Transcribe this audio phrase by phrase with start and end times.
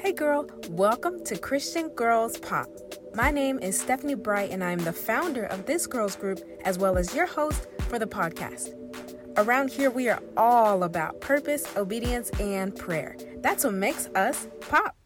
[0.00, 2.68] Hey girl, welcome to Christian Girls Pop.
[3.14, 6.96] My name is Stephanie Bright, and I'm the founder of this girls group as well
[6.96, 8.74] as your host for the podcast.
[9.36, 13.16] Around here, we are all about purpose, obedience, and prayer.
[13.38, 14.96] That's what makes us pop.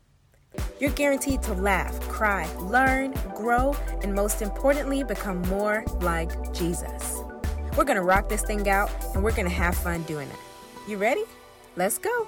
[0.81, 7.19] You're guaranteed to laugh, cry, learn, grow, and most importantly, become more like Jesus.
[7.77, 10.37] We're gonna rock this thing out and we're gonna have fun doing it.
[10.89, 11.25] You ready?
[11.77, 12.27] Let's go.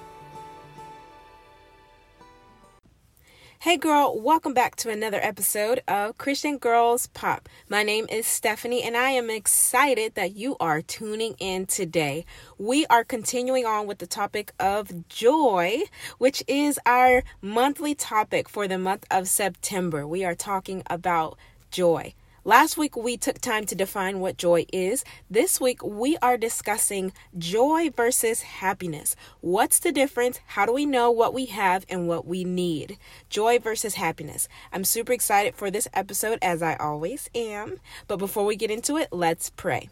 [3.65, 7.49] Hey girl, welcome back to another episode of Christian Girls Pop.
[7.67, 12.27] My name is Stephanie and I am excited that you are tuning in today.
[12.59, 15.81] We are continuing on with the topic of joy,
[16.19, 20.05] which is our monthly topic for the month of September.
[20.05, 21.35] We are talking about
[21.71, 22.13] joy.
[22.47, 25.03] Last week, we took time to define what joy is.
[25.31, 29.15] This week, we are discussing joy versus happiness.
[29.41, 30.39] What's the difference?
[30.45, 32.99] How do we know what we have and what we need?
[33.31, 34.47] Joy versus happiness.
[34.71, 37.79] I'm super excited for this episode, as I always am.
[38.07, 39.89] But before we get into it, let's pray.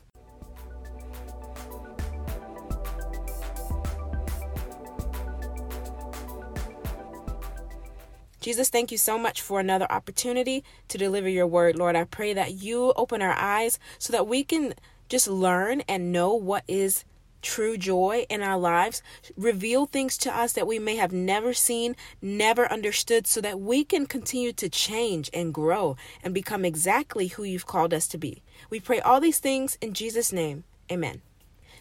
[8.43, 11.77] Jesus, thank you so much for another opportunity to deliver your word.
[11.77, 14.73] Lord, I pray that you open our eyes so that we can
[15.07, 17.05] just learn and know what is
[17.41, 19.01] true joy in our lives.
[19.37, 23.85] Reveal things to us that we may have never seen, never understood, so that we
[23.85, 28.43] can continue to change and grow and become exactly who you've called us to be.
[28.69, 30.65] We pray all these things in Jesus' name.
[30.91, 31.21] Amen.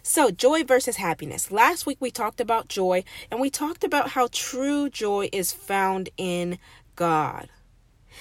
[0.04, 1.52] So, joy versus happiness.
[1.52, 6.08] Last week we talked about joy and we talked about how true joy is found
[6.16, 6.58] in
[6.96, 7.48] God.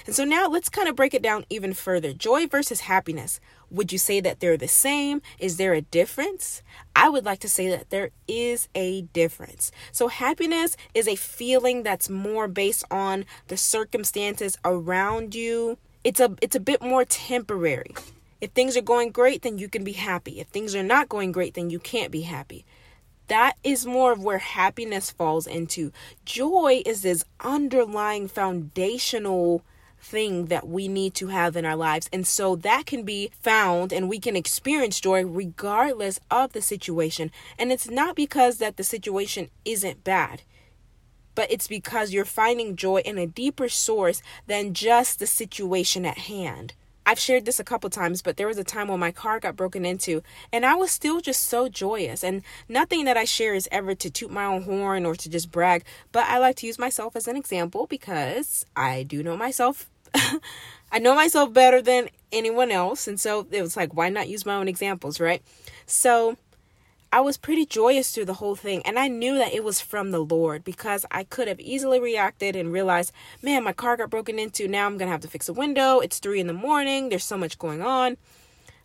[0.05, 2.13] And so now let's kind of break it down even further.
[2.13, 3.39] Joy versus happiness.
[3.71, 5.23] Would you say that they're the same?
[5.39, 6.61] Is there a difference?
[6.95, 9.71] I would like to say that there is a difference.
[9.91, 15.79] So, happiness is a feeling that's more based on the circumstances around you.
[16.03, 17.95] It's a it's a bit more temporary.
[18.42, 20.39] If things are going great, then you can be happy.
[20.39, 22.65] If things are not going great, then you can't be happy.
[23.27, 25.92] That is more of where happiness falls into.
[26.26, 29.64] Joy is this underlying foundational
[30.02, 32.10] thing that we need to have in our lives.
[32.11, 37.32] And so that can be found and we can experience joy regardless of the situation.
[37.60, 40.42] And it's not because that the situation isn't bad
[41.36, 46.17] but it's because you're finding joy in a deeper source than just the situation at
[46.17, 46.73] hand.
[47.06, 49.56] I've shared this a couple times, but there was a time when my car got
[49.56, 52.23] broken into, and I was still just so joyous.
[52.23, 55.52] And nothing that I share is ever to toot my own horn or to just
[55.52, 59.89] brag, but I like to use myself as an example because I do know myself.
[60.94, 64.45] I know myself better than anyone else, and so it was like, why not use
[64.45, 65.42] my own examples, right?
[65.86, 66.38] So,
[67.14, 70.11] I was pretty joyous through the whole thing, and I knew that it was from
[70.11, 73.11] the Lord because I could have easily reacted and realized,
[73.42, 74.66] man, my car got broken into.
[74.66, 76.00] Now I'm gonna have to fix a window.
[76.00, 77.10] It's three in the morning.
[77.10, 78.16] There's so much going on.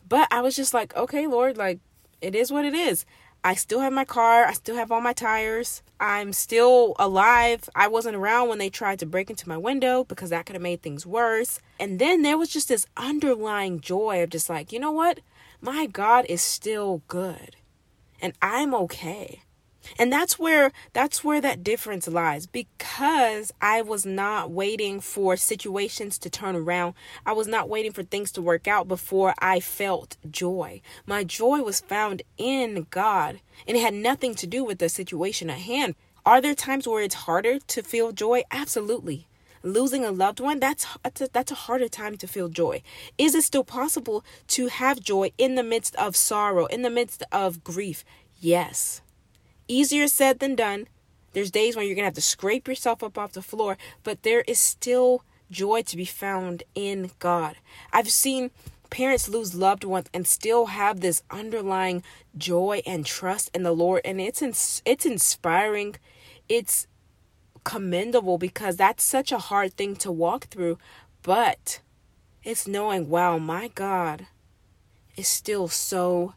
[0.08, 1.78] But I was just like, okay, Lord, like,
[2.20, 3.06] it is what it is.
[3.44, 4.44] I still have my car.
[4.44, 5.84] I still have all my tires.
[6.00, 7.68] I'm still alive.
[7.76, 10.62] I wasn't around when they tried to break into my window because that could have
[10.62, 11.60] made things worse.
[11.78, 15.20] And then there was just this underlying joy of just like, you know what?
[15.60, 17.54] My God is still good
[18.20, 19.42] and I'm okay.
[19.98, 26.18] And that's where that's where that difference lies because I was not waiting for situations
[26.18, 26.94] to turn around.
[27.24, 30.80] I was not waiting for things to work out before I felt joy.
[31.06, 35.50] My joy was found in God, and it had nothing to do with the situation
[35.50, 35.94] at hand.
[36.24, 38.42] Are there times where it's harder to feel joy?
[38.50, 39.28] Absolutely.
[39.66, 40.86] Losing a loved one, that's
[41.32, 42.82] that's a, harder time to feel joy.
[43.18, 47.24] Is it still possible to have joy in the midst of sorrow, in the midst
[47.32, 48.04] of grief?
[48.38, 49.00] Yes.
[49.66, 50.86] Easier said than done.
[51.32, 54.22] There's days when you're going to have to scrape yourself up off the floor, but
[54.22, 57.56] there is still joy to be found in God.
[57.92, 58.52] I've seen
[58.90, 62.04] parents lose loved ones and still have this underlying
[62.38, 65.96] joy and trust in the Lord and it's ins- it's inspiring.
[66.48, 66.86] It's
[67.66, 70.78] commendable because that's such a hard thing to walk through,
[71.22, 71.80] but
[72.44, 74.28] it's knowing, wow, my God
[75.16, 76.34] is still so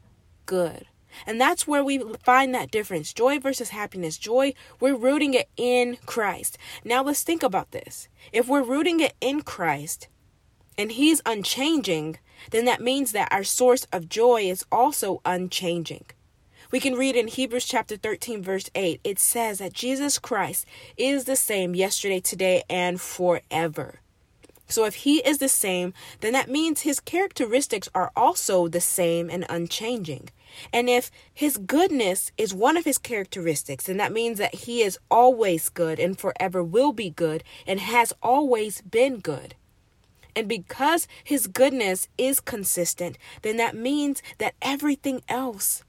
[0.47, 0.87] good.
[1.27, 4.17] And that's where we find that difference joy versus happiness.
[4.17, 6.57] Joy, we're rooting it in Christ.
[6.83, 8.09] Now let's think about this.
[8.33, 10.07] If we're rooting it in Christ
[10.79, 12.17] and He's unchanging,
[12.49, 16.05] then that means that our source of joy is also unchanging.
[16.71, 20.67] We can read in Hebrews chapter 13, verse 8, it says that Jesus Christ
[20.97, 24.01] is the same yesterday, today, and forever.
[24.67, 29.31] So if he is the same, then that means his characteristics are also the same
[29.31, 30.29] and unchanging.
[30.71, 34.99] And if his goodness is one of his characteristics, then that means that he is
[35.09, 39.55] always good and forever will be good and has always been good.
[40.35, 45.83] And because his goodness is consistent, then that means that everything else,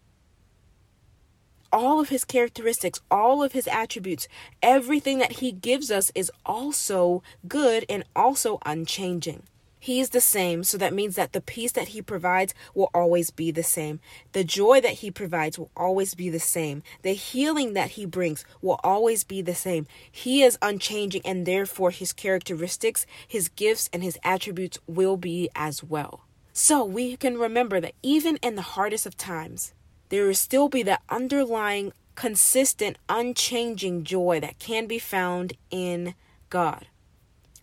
[1.73, 4.29] all of his characteristics, all of his attributes,
[4.63, 9.43] everything that he gives us is also good and also unchanging.
[9.83, 13.31] He is the same, so that means that the peace that He provides will always
[13.31, 13.99] be the same.
[14.33, 16.83] The joy that He provides will always be the same.
[17.01, 19.87] The healing that He brings will always be the same.
[20.13, 25.83] He is unchanging, and therefore His characteristics, His gifts, and His attributes will be as
[25.83, 26.25] well.
[26.53, 29.73] So we can remember that even in the hardest of times,
[30.11, 36.15] there will still be that underlying, consistent, unchanging joy that can be found in
[36.51, 36.87] God.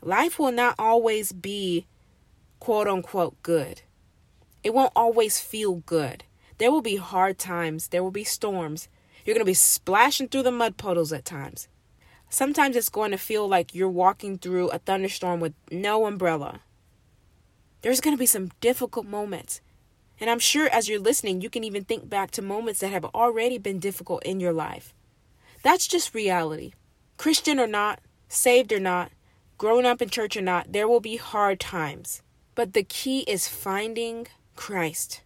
[0.02, 1.86] Life will not always be
[2.60, 3.82] quote unquote good.
[4.64, 6.24] It won't always feel good.
[6.58, 8.88] There will be hard times, there will be storms.
[9.24, 11.68] You're going to be splashing through the mud puddles at times.
[12.30, 16.62] Sometimes it's going to feel like you're walking through a thunderstorm with no umbrella.
[17.82, 19.62] There's going to be some difficult moments.
[20.20, 23.06] And I'm sure as you're listening, you can even think back to moments that have
[23.06, 24.94] already been difficult in your life.
[25.64, 26.74] That's just reality.
[27.18, 29.12] Christian or not, saved or not,
[29.58, 32.22] grown up in church or not, there will be hard times.
[32.56, 35.22] But the key is finding Christ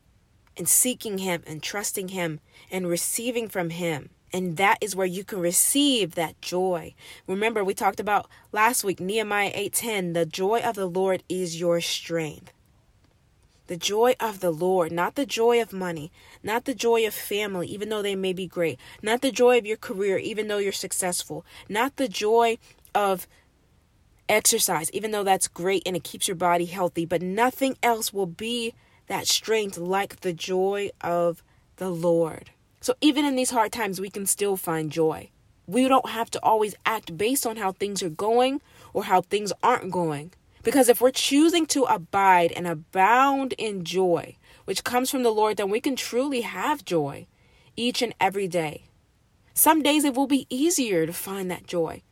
[0.57, 2.39] and seeking Him and trusting Him
[2.69, 4.09] and receiving from Him.
[4.33, 6.93] And that is where you can receive that joy.
[7.27, 11.81] Remember, we talked about last week, Nehemiah 8:10, the joy of the Lord is your
[11.81, 12.53] strength.
[13.67, 16.11] The joy of the Lord, not the joy of money,
[16.43, 19.65] not the joy of family, even though they may be great, not the joy of
[19.65, 22.57] your career, even though you're successful, not the joy
[22.93, 23.27] of
[24.27, 28.25] exercise, even though that's great and it keeps your body healthy, but nothing else will
[28.25, 28.73] be
[29.07, 31.43] that strength like the joy of
[31.77, 32.51] the Lord.
[32.79, 35.29] So even in these hard times, we can still find joy.
[35.67, 38.61] We don't have to always act based on how things are going
[38.93, 40.31] or how things aren't going.
[40.63, 45.57] Because if we're choosing to abide and abound in joy, which comes from the Lord,
[45.57, 47.27] then we can truly have joy
[47.75, 48.83] each and every day.
[49.53, 52.03] Some days it will be easier to find that joy.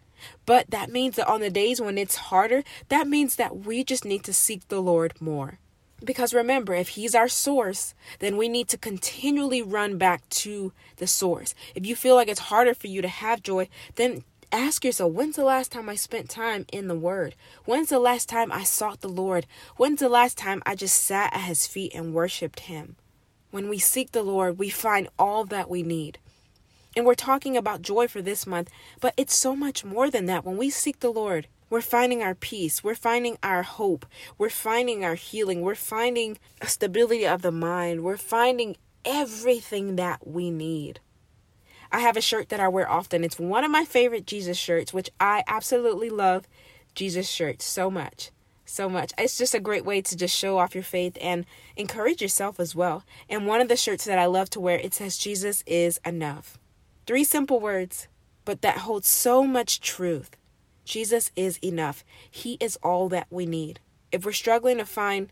[0.45, 4.03] But that means that on the days when it's harder, that means that we just
[4.03, 5.59] need to seek the Lord more.
[6.03, 11.07] Because remember, if He's our source, then we need to continually run back to the
[11.07, 11.53] source.
[11.75, 15.35] If you feel like it's harder for you to have joy, then ask yourself when's
[15.35, 17.35] the last time I spent time in the Word?
[17.65, 19.45] When's the last time I sought the Lord?
[19.77, 22.95] When's the last time I just sat at His feet and worshiped Him?
[23.51, 26.19] When we seek the Lord, we find all that we need.
[26.95, 28.69] And we're talking about joy for this month,
[28.99, 30.45] but it's so much more than that.
[30.45, 34.05] When we seek the Lord, we're finding our peace, we're finding our hope,
[34.37, 38.75] we're finding our healing, we're finding stability of the mind, we're finding
[39.05, 40.99] everything that we need.
[41.91, 43.24] I have a shirt that I wear often.
[43.24, 46.47] It's one of my favorite Jesus shirts, which I absolutely love
[46.94, 48.31] Jesus shirts so much.
[48.65, 49.12] So much.
[49.18, 51.45] It's just a great way to just show off your faith and
[51.75, 53.03] encourage yourself as well.
[53.27, 56.59] And one of the shirts that I love to wear, it says Jesus is enough.
[57.07, 58.07] Three simple words,
[58.45, 60.38] but that holds so much truth.
[60.85, 62.03] Jesus is enough.
[62.30, 63.80] He is all that we need.
[64.12, 65.31] If we're struggling to find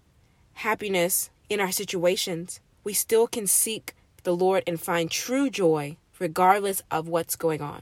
[0.54, 3.94] happiness in our situations, we still can seek
[4.24, 7.82] the Lord and find true joy regardless of what's going on.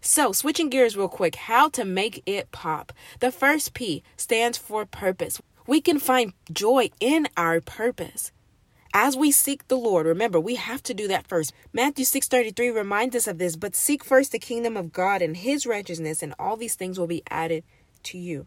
[0.00, 2.92] So, switching gears real quick, how to make it pop.
[3.20, 5.40] The first P stands for purpose.
[5.66, 8.32] We can find joy in our purpose
[8.94, 11.52] as we seek the Lord, remember, we have to do that first.
[11.72, 15.66] Matthew 6:33 reminds us of this, but seek first the kingdom of God and his
[15.66, 17.64] righteousness and all these things will be added
[18.04, 18.46] to you.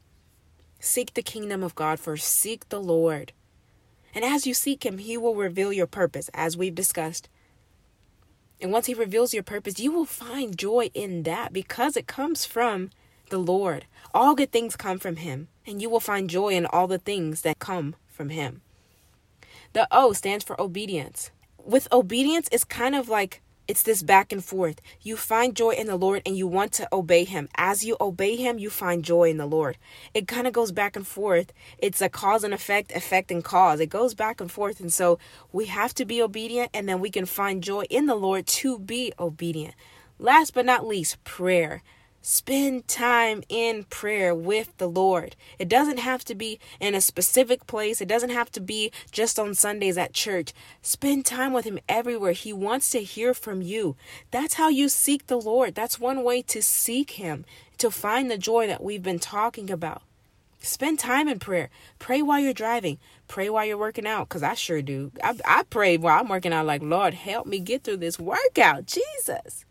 [0.79, 2.27] Seek the kingdom of God first.
[2.27, 3.33] Seek the Lord.
[4.13, 7.27] And as you seek him, he will reveal your purpose as we've discussed.
[8.62, 12.45] And once he reveals your purpose, you will find joy in that because it comes
[12.45, 12.89] from
[13.29, 13.85] the Lord.
[14.13, 17.41] All good things come from him, and you will find joy in all the things
[17.41, 18.62] that come from him.
[19.74, 21.31] The O stands for obedience.
[21.63, 24.79] With obedience, it's kind of like it's this back and forth.
[25.01, 27.50] You find joy in the Lord and you want to obey Him.
[27.55, 29.77] As you obey Him, you find joy in the Lord.
[30.13, 31.51] It kind of goes back and forth.
[31.77, 33.79] It's a cause and effect, effect and cause.
[33.79, 34.79] It goes back and forth.
[34.79, 35.17] And so
[35.51, 38.77] we have to be obedient and then we can find joy in the Lord to
[38.77, 39.74] be obedient.
[40.19, 41.81] Last but not least, prayer.
[42.27, 45.36] Spend time in prayer with the Lord.
[45.60, 49.38] It doesn't have to be in a specific place, it doesn't have to be just
[49.38, 50.51] on Sundays at church.
[50.82, 52.32] Spend time with Him everywhere.
[52.32, 53.96] He wants to hear from you.
[54.32, 55.75] That's how you seek the Lord.
[55.75, 57.46] That's one way to seek Him,
[57.77, 60.01] to find the joy that we've been talking about.
[60.58, 61.70] Spend time in prayer.
[62.00, 62.98] Pray while you're driving.
[63.27, 65.12] Pray while you're working out, because I sure do.
[65.24, 68.88] I, I pray while I'm working out, like, Lord, help me get through this workout.
[68.88, 69.63] Jesus.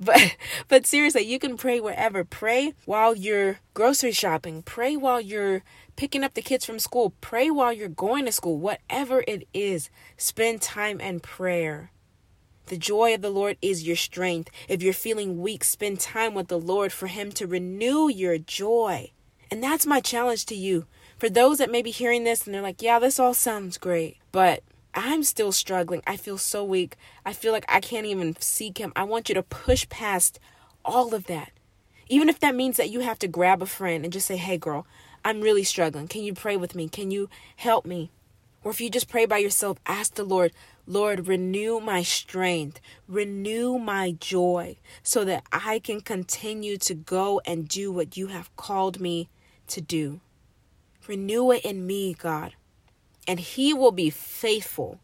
[0.00, 0.36] But
[0.68, 2.24] but seriously, you can pray wherever.
[2.24, 4.62] Pray while you're grocery shopping.
[4.62, 5.62] Pray while you're
[5.96, 7.12] picking up the kids from school.
[7.20, 8.58] Pray while you're going to school.
[8.58, 11.92] Whatever it is, spend time in prayer.
[12.66, 14.48] The joy of the Lord is your strength.
[14.68, 19.10] If you're feeling weak, spend time with the Lord for Him to renew your joy.
[19.50, 20.86] And that's my challenge to you.
[21.18, 24.18] For those that may be hearing this and they're like, yeah, this all sounds great,
[24.30, 24.62] but
[24.94, 26.02] I'm still struggling.
[26.06, 26.96] I feel so weak.
[27.24, 28.92] I feel like I can't even seek Him.
[28.96, 30.38] I want you to push past
[30.84, 31.52] all of that.
[32.08, 34.58] Even if that means that you have to grab a friend and just say, hey,
[34.58, 34.86] girl,
[35.24, 36.08] I'm really struggling.
[36.08, 36.88] Can you pray with me?
[36.88, 38.10] Can you help me?
[38.64, 40.52] Or if you just pray by yourself, ask the Lord,
[40.86, 47.68] Lord, renew my strength, renew my joy, so that I can continue to go and
[47.68, 49.28] do what you have called me
[49.68, 50.20] to do.
[51.06, 52.54] Renew it in me, God,
[53.26, 55.00] and He will be faithful.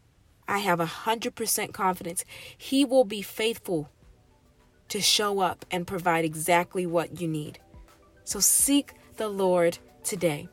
[0.47, 2.23] I have a hundred percent confidence.
[2.57, 3.89] He will be faithful
[4.89, 7.59] to show up and provide exactly what you need.
[8.23, 10.47] So seek the Lord today.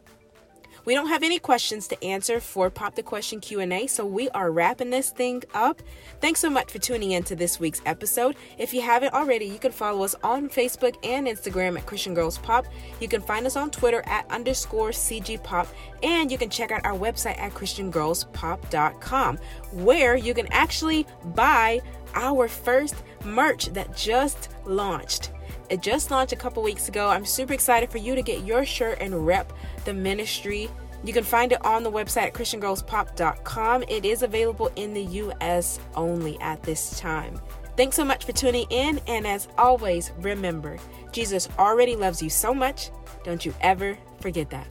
[0.84, 4.50] We don't have any questions to answer for Pop the Question Q&A, so we are
[4.50, 5.80] wrapping this thing up.
[6.20, 8.36] Thanks so much for tuning in to this week's episode.
[8.58, 12.36] If you haven't already, you can follow us on Facebook and Instagram at Christian Girls
[12.38, 12.66] Pop.
[13.00, 15.68] You can find us on Twitter at underscore CG Pop,
[16.02, 19.38] and you can check out our website at christiangirlspop.com,
[19.72, 21.80] where you can actually buy
[22.14, 25.30] our first merch that just launched.
[25.74, 27.08] It just launched a couple weeks ago.
[27.08, 29.52] I'm super excited for you to get your shirt and rep
[29.84, 30.70] the ministry.
[31.02, 33.82] You can find it on the website christiangirlspop.com.
[33.88, 37.40] It is available in the US only at this time.
[37.76, 40.78] Thanks so much for tuning in, and as always, remember,
[41.10, 42.90] Jesus already loves you so much.
[43.24, 44.68] Don't you ever forget that.